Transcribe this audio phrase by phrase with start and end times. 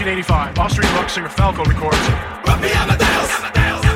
[0.00, 1.98] 1985, Austrian rock singer Falco records
[2.46, 3.89] Amadeus!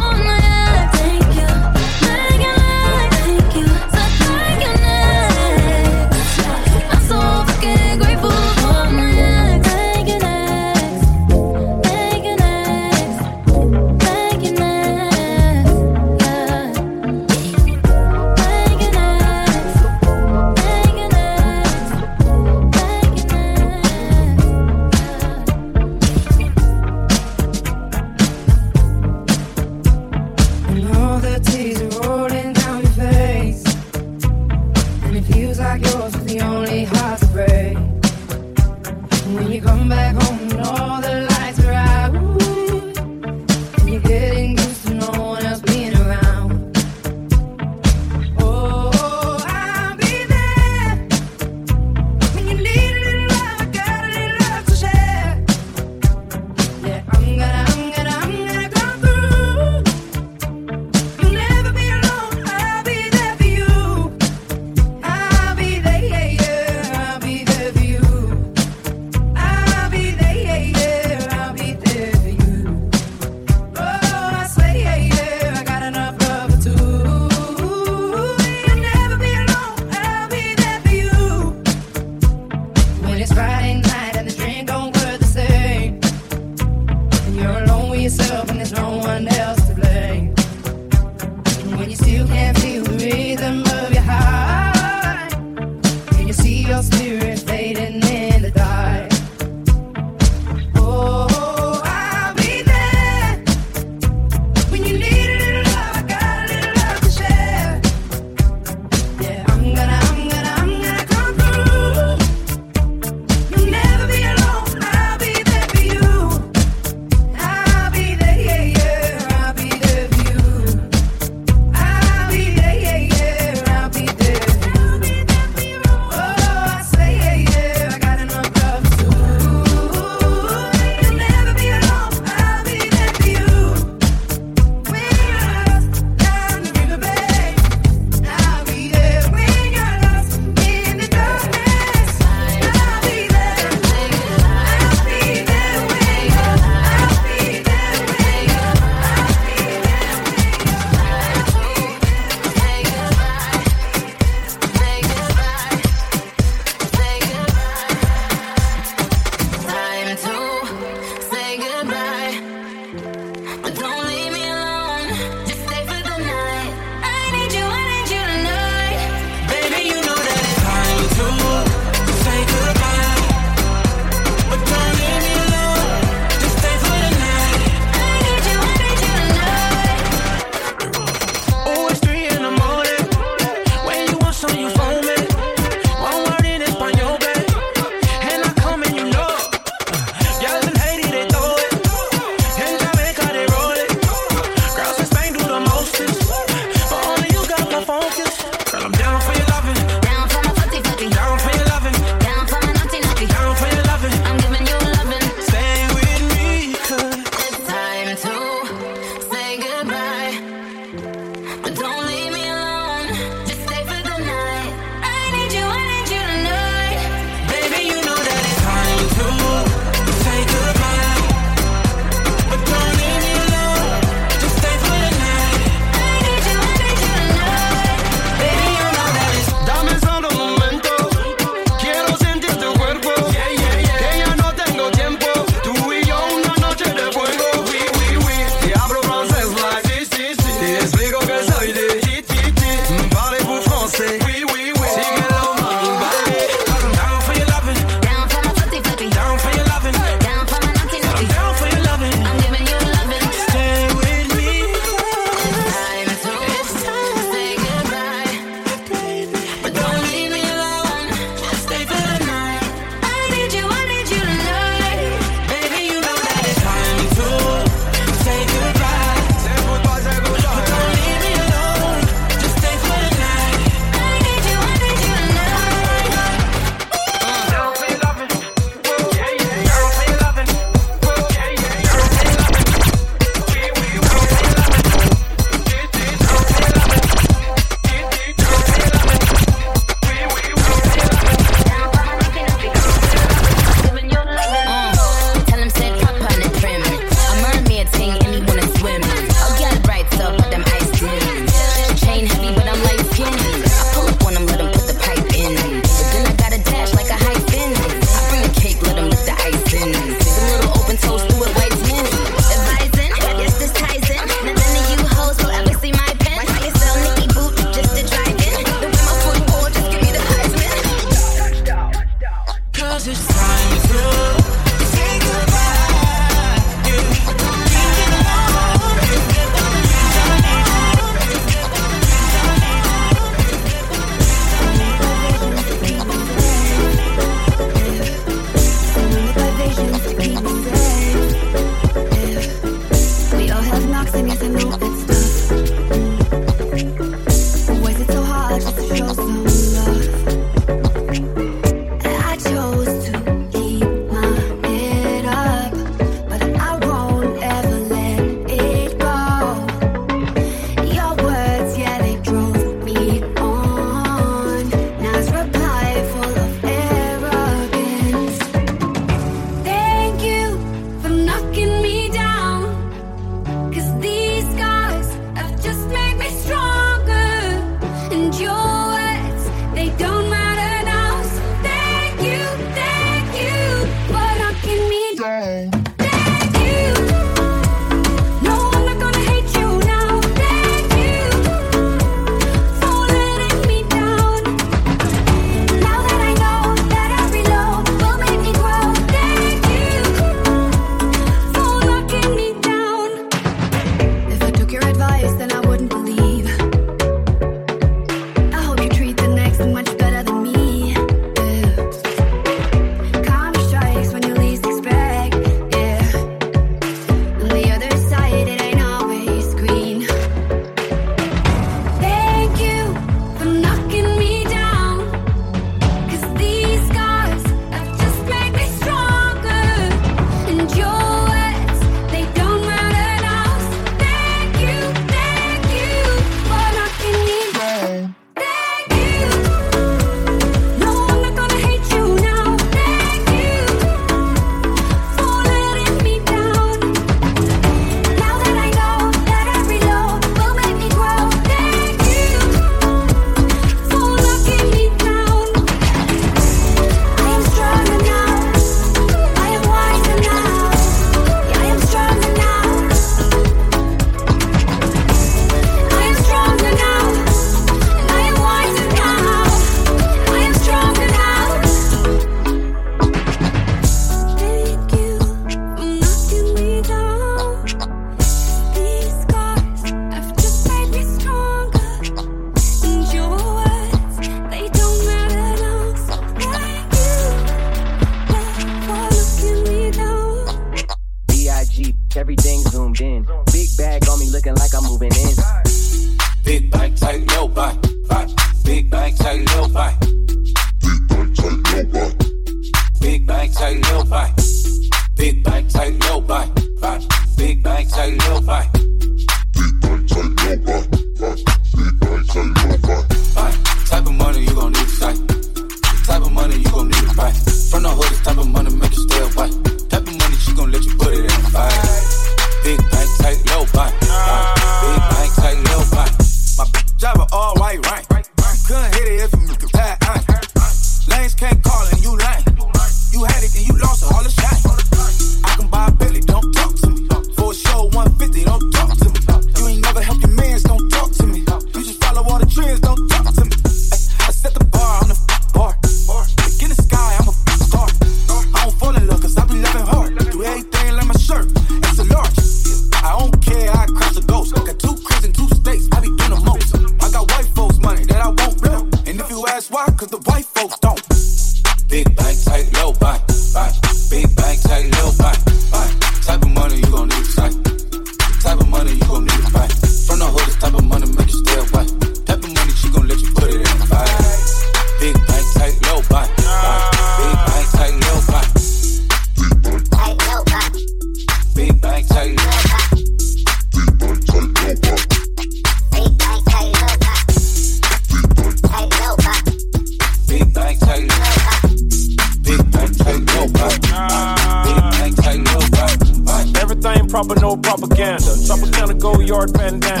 [599.31, 600.00] yard bandana.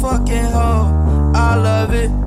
[0.00, 1.32] fucking hoe.
[1.34, 2.21] I love it.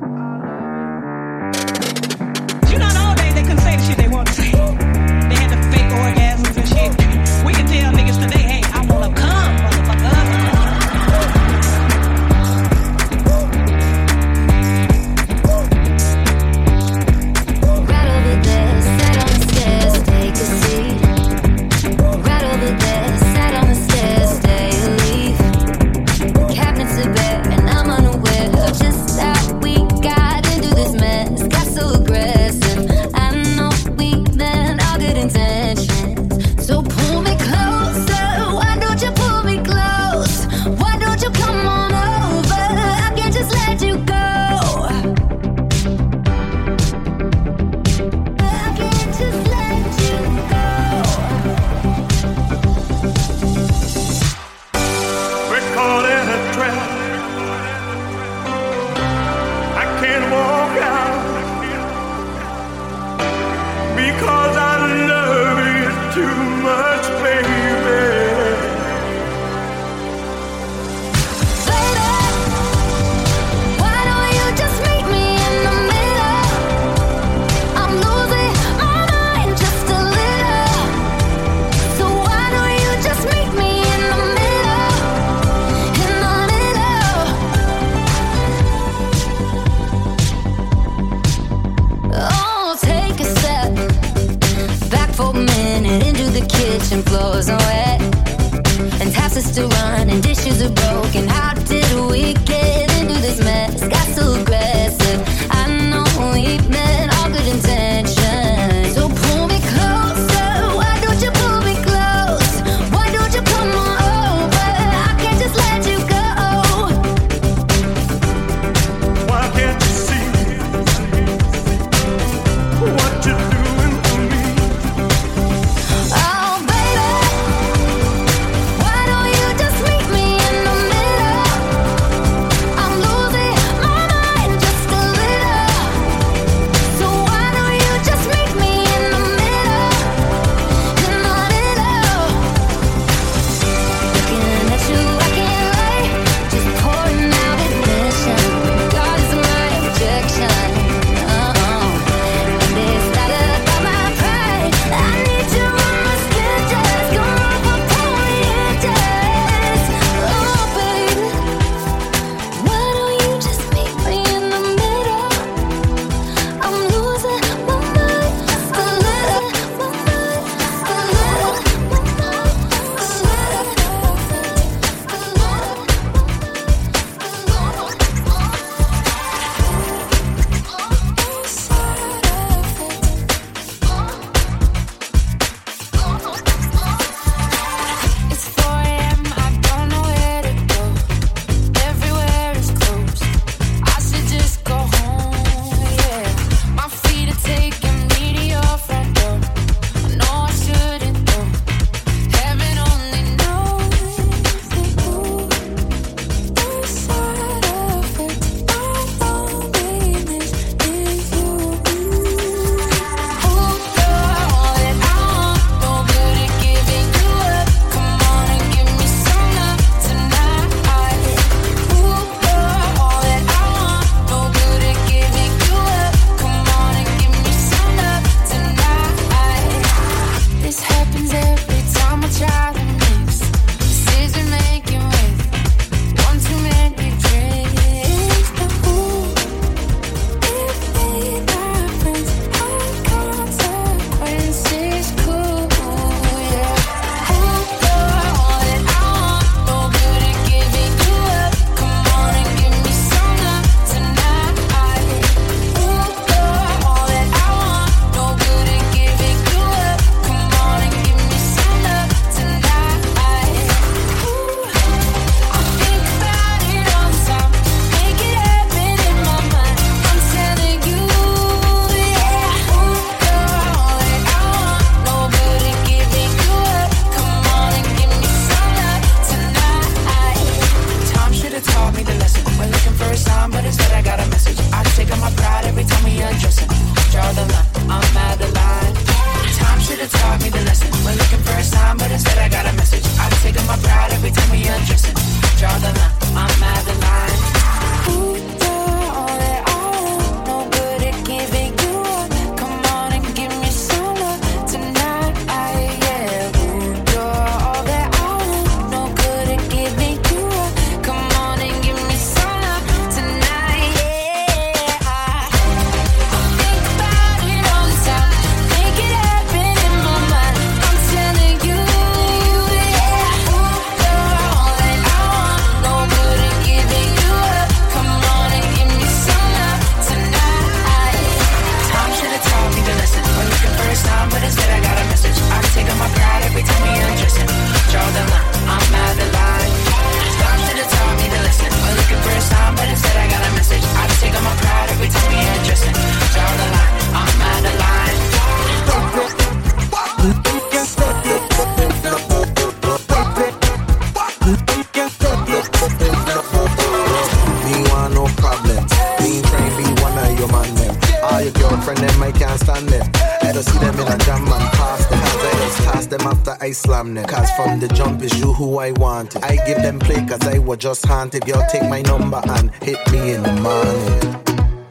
[360.45, 360.95] your man them.
[361.23, 363.11] All your girlfriend them, I can't stand them.
[363.41, 365.19] I don't see them in a jam and pass them.
[365.19, 367.25] After else, pass them after I slam them.
[367.27, 369.43] Cause from the jump is you who I want.
[369.43, 371.47] I give them play cause I was just haunted.
[371.47, 374.35] Y'all take my number and hit me in the morning.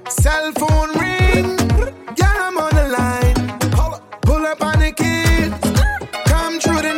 [0.09, 1.59] Cell phone ring,
[2.17, 3.59] yeah I'm on the line.
[4.23, 5.55] Pull up on the kids,
[6.27, 6.95] come through the.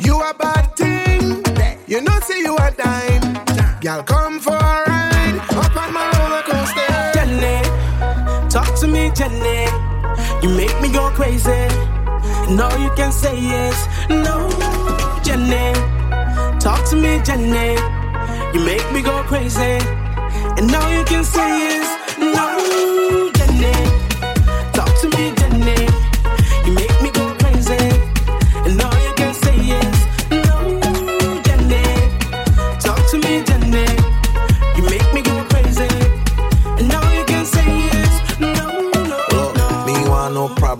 [0.00, 1.42] You a bad thing,
[1.86, 2.56] you know see you
[11.20, 11.68] crazy.
[12.48, 13.76] No, you can say yes.
[14.08, 14.48] No,
[15.22, 15.74] Jennie.
[16.58, 17.76] Talk to me, Jennie.
[18.54, 19.76] You make me go crazy.
[20.56, 21.88] And now you can say yes.
[22.18, 23.99] No, Jennie.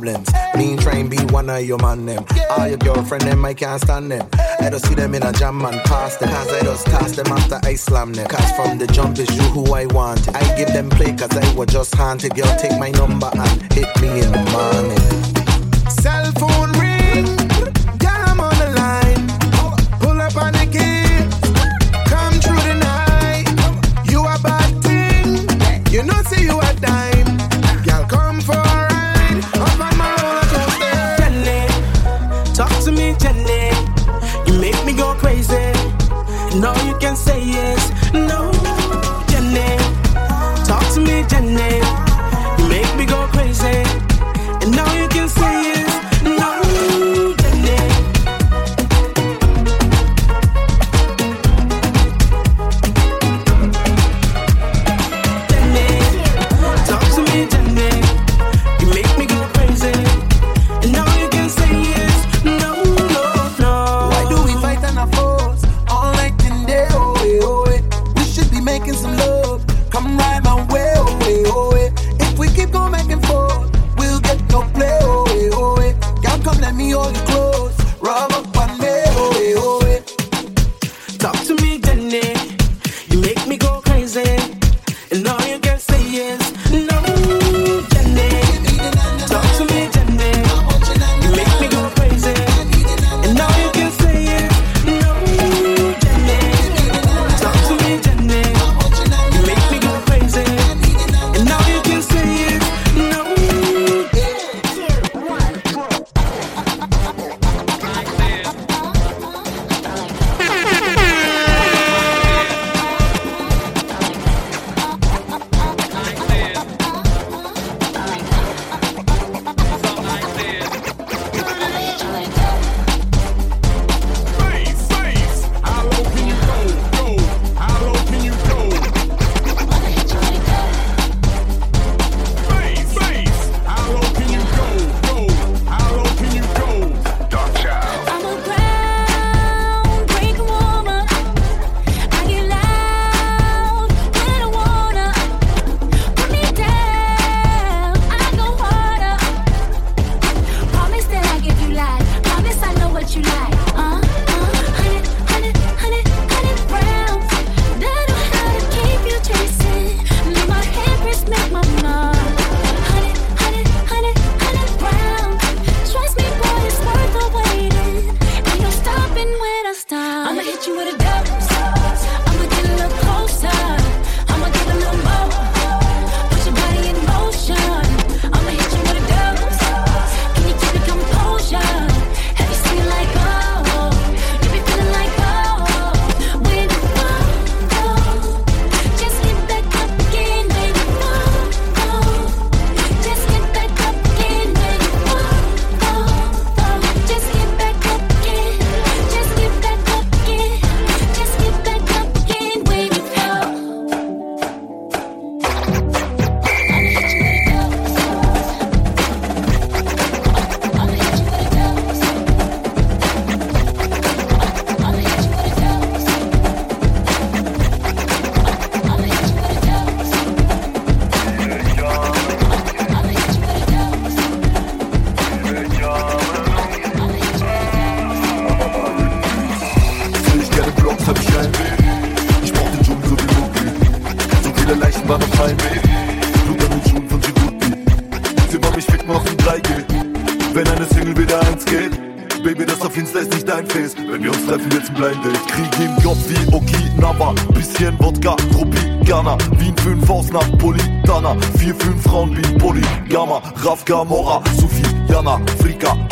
[0.01, 0.31] problems.
[0.57, 2.25] Me try be one of your man them.
[2.51, 4.27] All your girlfriend them, I can't stand them.
[4.61, 6.29] I don't see them in a jam and pass them.
[6.29, 8.29] Cause I just toss them after I slam them.
[8.29, 10.35] Cause from the jump is you who I want.
[10.35, 12.35] I give them play cause I was just haunted.
[12.35, 15.91] Girl, take my number and hit me in the morning.
[15.91, 16.60] Cell phone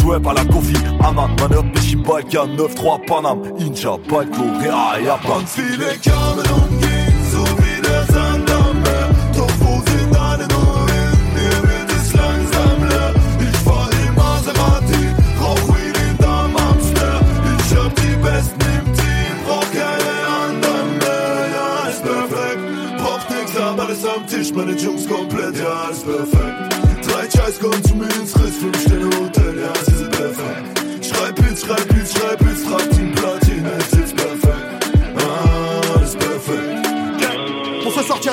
[0.09, 3.42] web à la Kofi Annan Manördlich im Balkan 9-3 Panam.
[3.59, 5.38] Inja, Balko, Real, Japan.
[5.38, 10.46] Und viele kamen und gingen, so wie der Sand am Meer Doch wo sind alle
[10.48, 13.14] nur hin, mir wird es langsam leer.
[13.40, 15.02] Ich fahr im Maserati,
[15.40, 17.24] rauch wie den Damm am Snare
[17.59, 21.38] Ich hab die Besten im Team, brauch keine anderen mehr.
[21.54, 22.62] Ja, ist perfekt,
[22.98, 25.28] braucht nix, aber alles am Tisch, meine Jungs kommen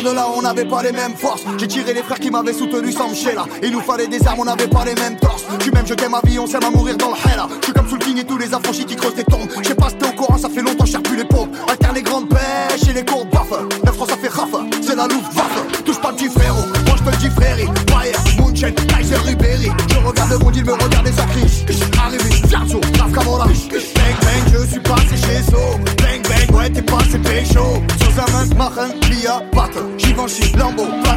[0.05, 1.43] de là, on n'avait pas les mêmes forces.
[1.57, 3.45] J'ai tiré les frères qui m'avaient soutenu sans me là.
[3.63, 5.43] Il nous fallait des armes, on n'avait pas les mêmes torses.
[5.59, 7.41] Tu m'aimes, je t'aime ma vie, on s'aime à mourir dans le hell.
[7.59, 9.49] Je suis comme sous et tous les affranchis qui creusent des tombes.
[9.57, 11.49] Je sais au courant, ça fait longtemps, j'ai plus les pauvres.
[11.67, 13.59] Alterne les grandes pêches et les courtes baffes.
[13.83, 15.83] La France, ça fait raffe, c'est la loupe vaffe.
[15.83, 17.67] Touche pas le petit frérot, moi je te dis frérie.
[17.87, 19.71] Bayer, Munchen, Kaiser, Ribéry.
[19.89, 21.65] Je regarde le monde, il me regarde et ça crie.
[21.97, 25.57] Arrivé, Fiatso, Bang bang, je suis passé chez So.
[25.97, 27.81] Bang bang, ouais, t'es passé pécho.
[28.15, 31.14] Zusammen machen wir Watte, Givenchy, Lambo, Platte.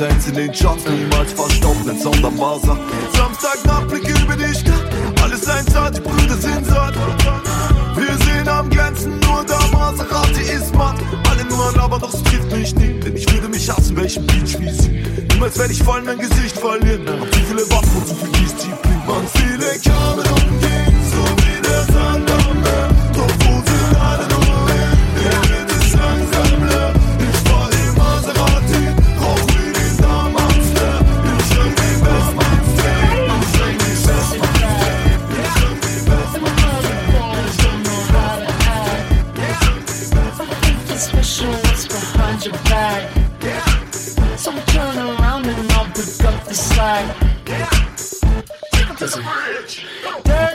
[0.00, 2.58] Sets in den Charts niemals verstopft, sondern wahr
[46.80, 47.04] swag.
[49.00, 50.49] Listen.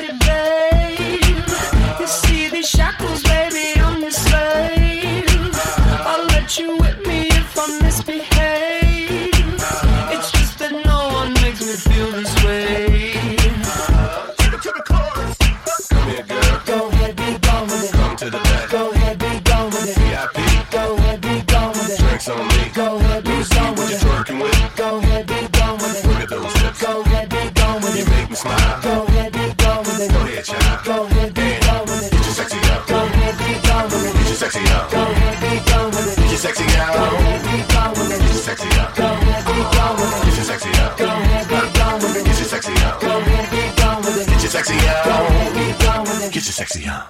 [46.55, 47.05] sexy, huh?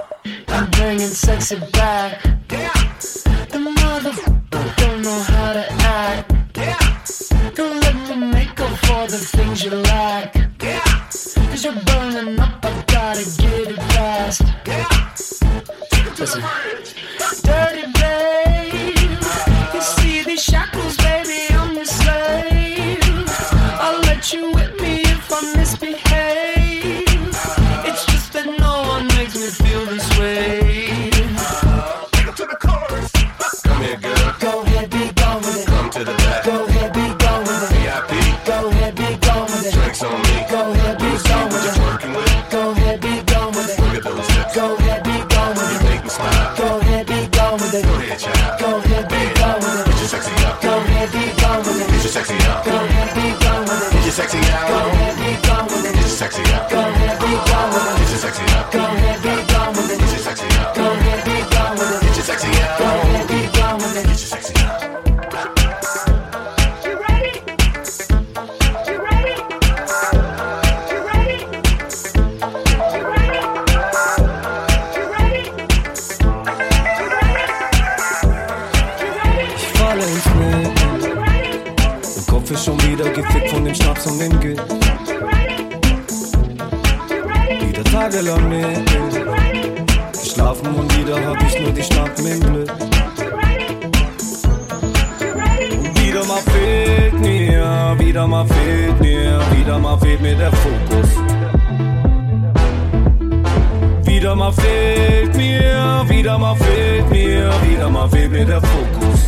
[0.48, 2.35] I'm bringing sexy back.
[106.36, 109.28] wieder mal fehlt mir, wieder mal fehlt mir der Fokus.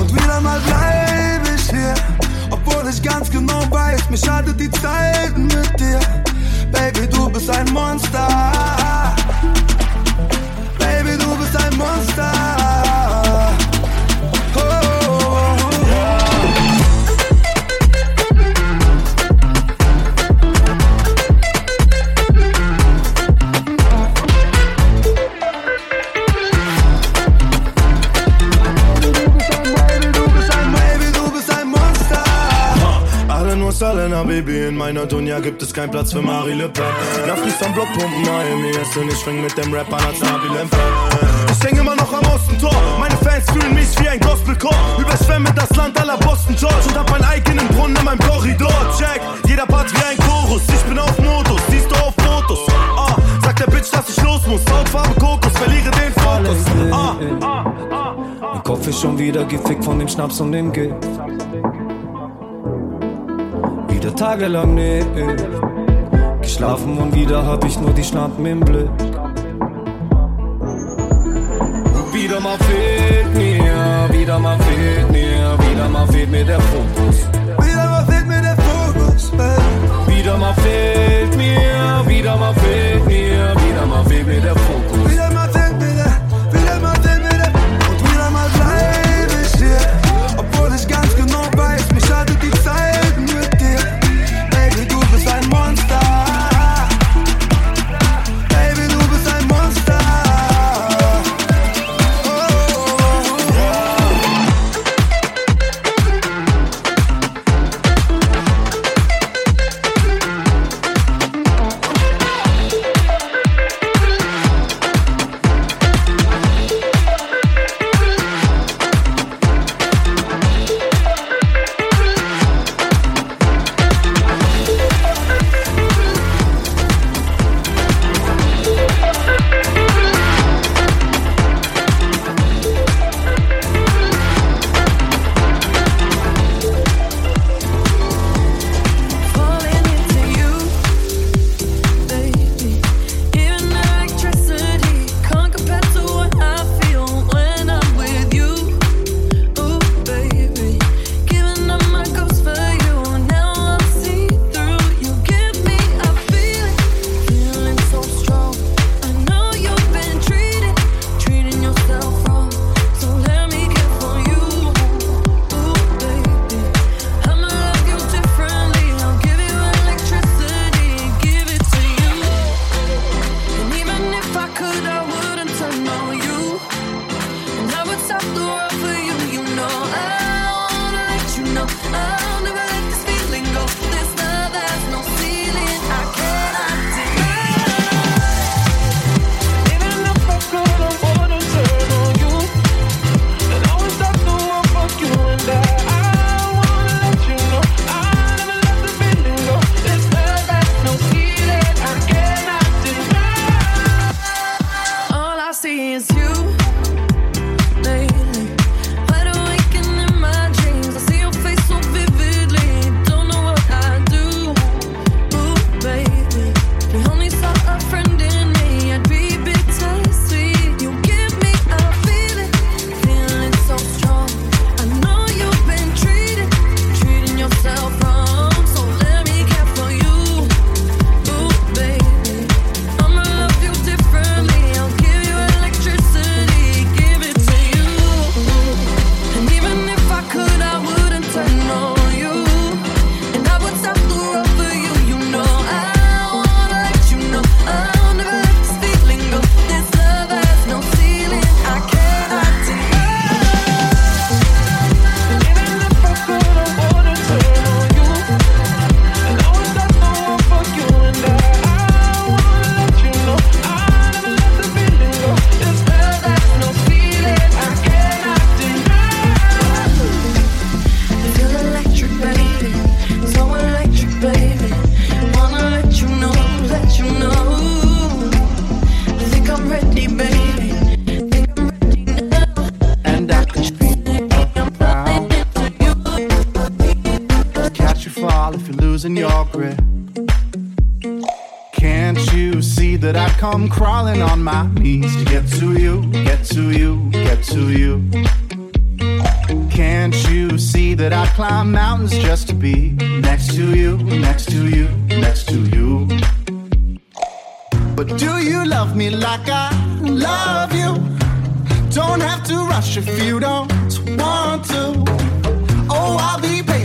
[0.00, 1.94] Und wieder mal bleib ich hier,
[2.50, 6.00] obwohl ich ganz genau weiß, mir schadet die Zeit mit dir.
[6.72, 9.14] Baby, du bist ein Monster.
[33.94, 36.82] Magdalena, Baby, in meiner Dunja gibt es keinen Platz für Marie Le Pen.
[37.28, 40.50] Nach am Block pumpen Miami, ist und ich schwing mit dem Rapper als Nabil
[41.52, 44.74] Ich häng immer noch am Ostentor, meine Fans fühlen mich wie ein Gospelchor.
[44.98, 48.74] Überschwemme das Land aller Boston George und hab meinen eigenen Brunnen in meinem Korridor.
[48.98, 52.66] Check, jeder Part wie ein Chorus, ich bin auf Modus, siehst du auf Fotos.
[52.96, 53.14] Ah,
[53.44, 56.64] sagt der Bitch, dass ich los muss, Hautfarbe Kokos, verliere den Fokus.
[56.90, 58.54] Ah, ah, ah, ah, ah.
[58.54, 60.96] Mein Kopf ist schon wieder gefickt von dem Schnaps und dem Gift
[64.04, 65.36] wieder tagelang neben.
[66.42, 68.90] Geschlafen und wieder hab ich nur die Schlampen im Blick.
[72.12, 77.16] Wieder mal fehlt mir, wieder mal fehlt mir, wieder mal fehlt mir der Fokus.
[77.66, 79.32] Wieder mal fehlt mir der Fokus.
[80.06, 84.93] Wieder mal fehlt mir, wieder mal fehlt mir, wieder mal fehlt mir der Fokus.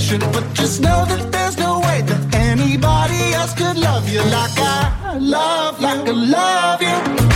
[0.09, 5.17] But just know that there's no way that anybody else could love you like I
[5.19, 7.29] love, like I love you.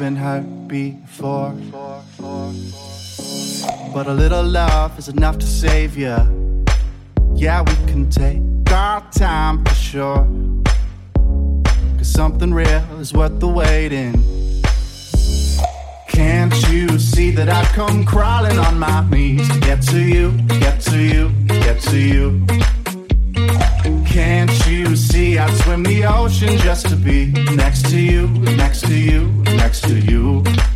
[0.00, 1.54] been hurt before.
[3.94, 6.43] But a little love is enough to save you
[7.44, 8.40] yeah, we can take
[8.72, 10.26] our time for sure.
[11.98, 14.14] Cause something real is worth the waiting.
[16.08, 20.80] Can't you see that I've come crawling on my knees to get to you, get
[20.88, 22.46] to you, get to you?
[24.06, 27.26] Can't you see I'd swim the ocean just to be
[27.56, 28.26] next to you,
[28.56, 30.42] next to you, next to you?
[30.42, 30.73] Next to you.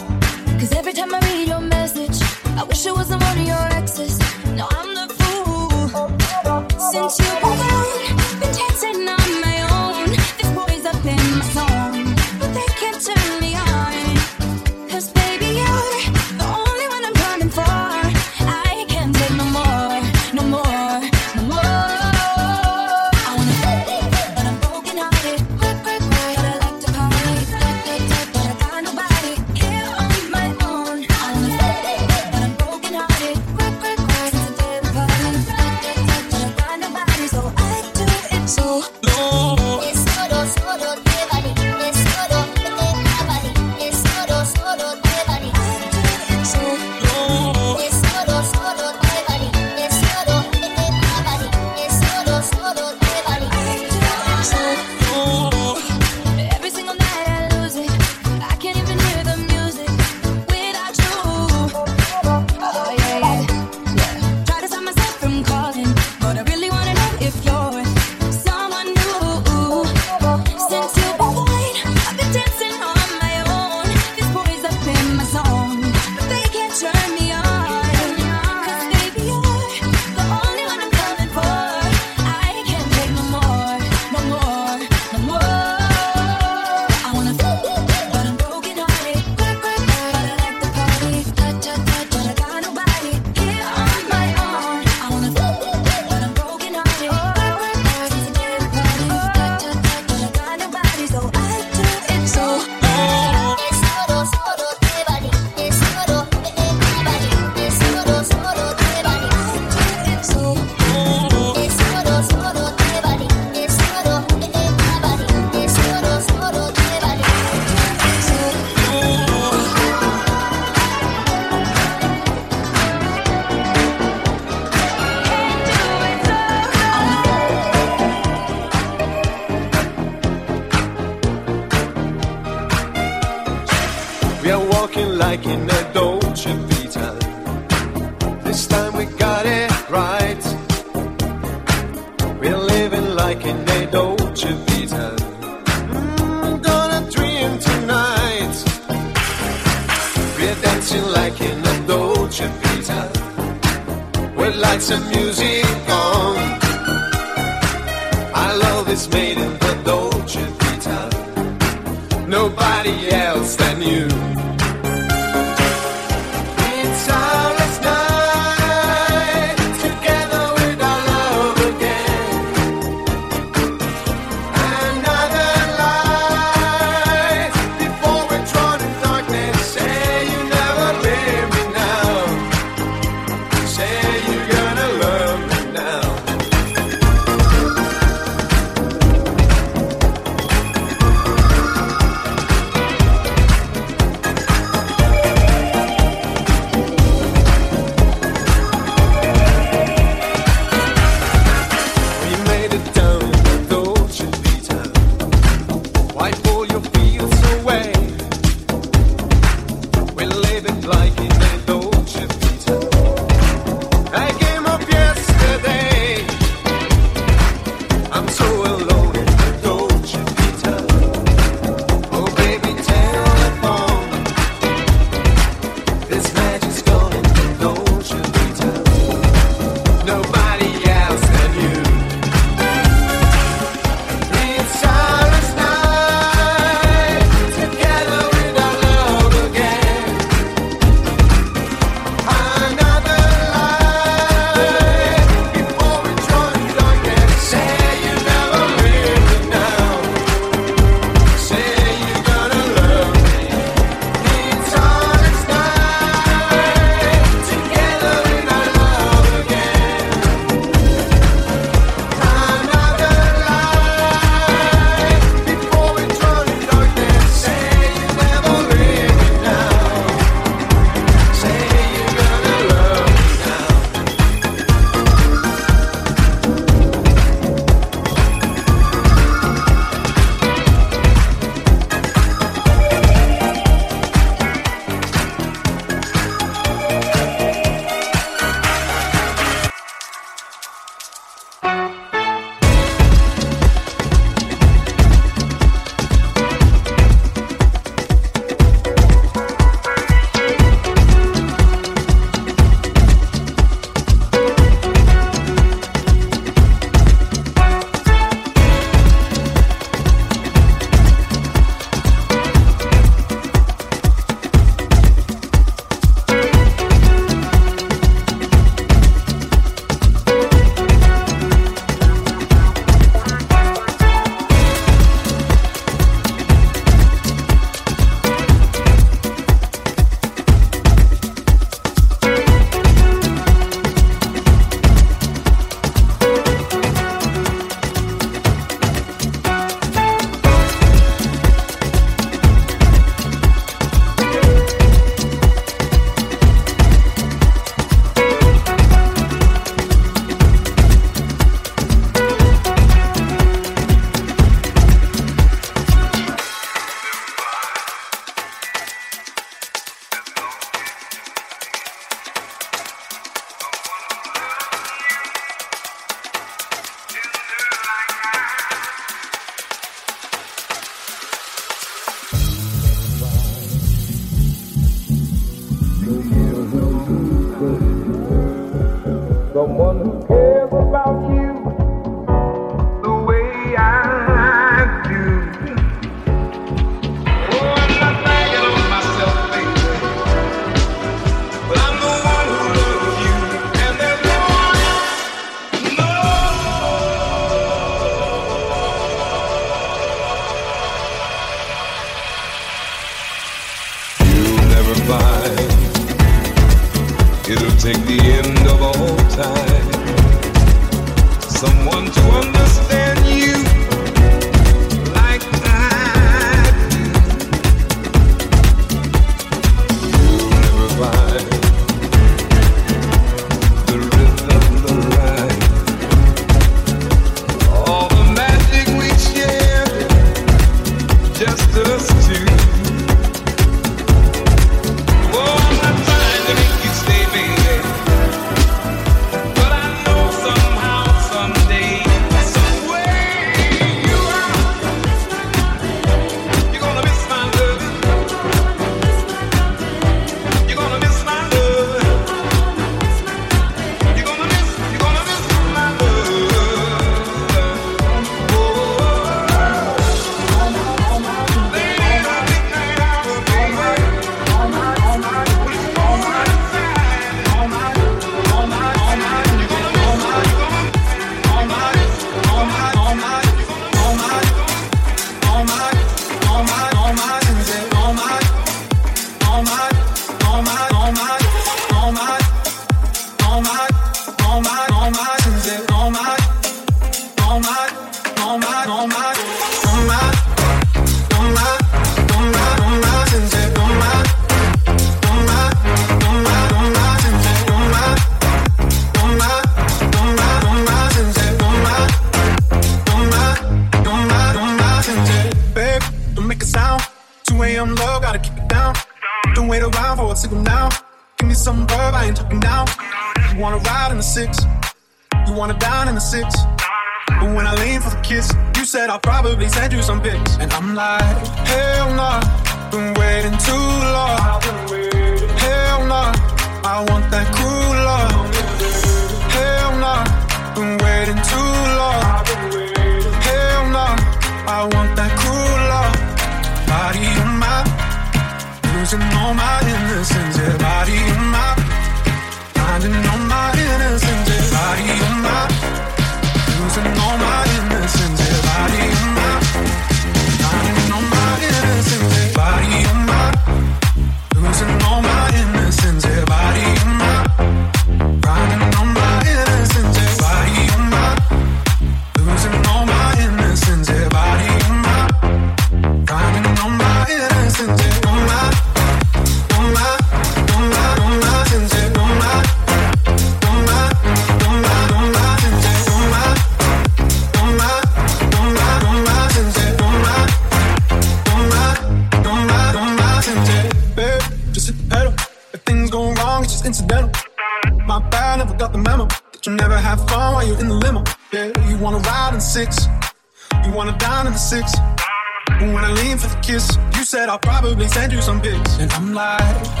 [598.01, 600.00] been sent you some pics, and I'm like.